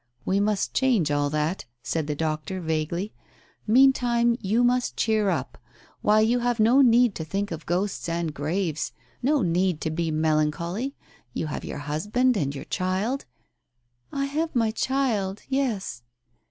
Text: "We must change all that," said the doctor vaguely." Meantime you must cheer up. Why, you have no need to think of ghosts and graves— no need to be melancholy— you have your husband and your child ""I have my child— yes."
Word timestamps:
"We 0.25 0.39
must 0.39 0.73
change 0.73 1.11
all 1.11 1.29
that," 1.29 1.65
said 1.83 2.07
the 2.07 2.15
doctor 2.15 2.59
vaguely." 2.59 3.13
Meantime 3.67 4.35
you 4.41 4.63
must 4.63 4.97
cheer 4.97 5.29
up. 5.29 5.59
Why, 6.01 6.21
you 6.21 6.39
have 6.39 6.59
no 6.59 6.81
need 6.81 7.13
to 7.13 7.23
think 7.23 7.51
of 7.51 7.67
ghosts 7.67 8.09
and 8.09 8.33
graves— 8.33 8.93
no 9.21 9.43
need 9.43 9.79
to 9.81 9.91
be 9.91 10.09
melancholy— 10.09 10.95
you 11.35 11.45
have 11.53 11.63
your 11.63 11.77
husband 11.77 12.35
and 12.35 12.55
your 12.55 12.65
child 12.65 13.25
""I 14.11 14.25
have 14.25 14.55
my 14.55 14.71
child— 14.71 15.43
yes." 15.49 16.01